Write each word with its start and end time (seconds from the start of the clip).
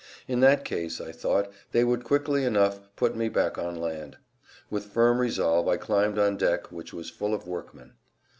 In 0.27 0.39
that 0.39 0.65
case, 0.65 0.99
I 0.99 1.11
thought, 1.11 1.51
they 1.73 1.83
would 1.83 2.03
quickly 2.03 2.43
enough 2.43 2.79
put 2.95 3.15
me 3.15 3.29
back 3.29 3.59
on 3.59 3.75
land. 3.75 4.17
With 4.67 4.85
firm 4.85 5.19
resolve 5.19 5.67
I 5.67 5.77
climbed 5.77 6.17
on 6.17 6.37
deck 6.37 6.71
which 6.71 6.91
was 6.91 7.11
full 7.11 7.35
of 7.35 7.47
workmen. 7.47 7.93